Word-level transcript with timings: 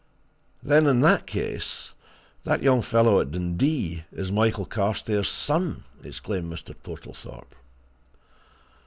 "Then 0.63 0.87
in 0.87 1.01
that 1.01 1.27
case 1.27 1.93
that 2.43 2.63
young 2.63 2.81
fellow 2.81 3.21
at 3.21 3.29
Dundee 3.29 4.03
is 4.11 4.31
Michael 4.31 4.65
Carstairs' 4.65 5.29
son?" 5.29 5.83
exclaimed 6.03 6.51
Mr. 6.51 6.73
Portlethorpe. 6.81 7.53